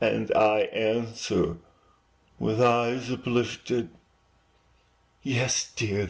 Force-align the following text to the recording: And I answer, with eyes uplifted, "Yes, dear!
And 0.00 0.32
I 0.34 0.60
answer, 0.72 1.58
with 2.38 2.58
eyes 2.58 3.10
uplifted, 3.10 3.90
"Yes, 5.22 5.70
dear! 5.76 6.06